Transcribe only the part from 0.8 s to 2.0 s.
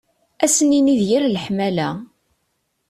d yir leḥmala.